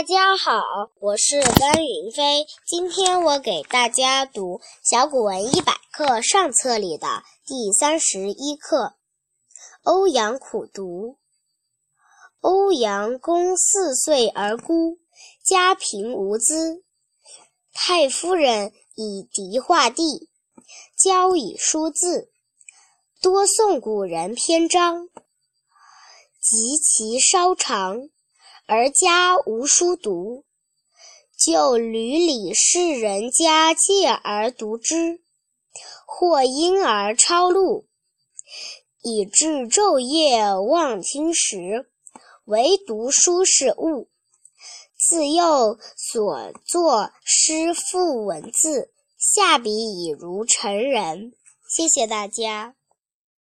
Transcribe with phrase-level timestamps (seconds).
[0.00, 2.46] 大家好，我是甘云飞。
[2.66, 8.78] 今天我给大家读《小古文一百课》上册里的第三十一课
[9.82, 11.08] 《欧阳苦读》。
[12.40, 14.96] 欧阳公四岁而孤，
[15.44, 16.82] 家贫无资。
[17.74, 20.30] 太夫人以狄画地，
[20.96, 22.32] 教以书字，
[23.20, 25.10] 多诵古人篇章，
[26.40, 28.08] 及其稍长。
[28.72, 30.44] 而家无书读，
[31.36, 35.20] 就屡里士人家借而读之，
[36.06, 37.88] 或因而抄录，
[39.02, 41.90] 以致昼夜忘听时，
[42.44, 44.08] 唯读书是物。
[44.96, 51.32] 自幼所作诗赋文字，下笔已如成人。
[51.68, 52.76] 谢谢大家。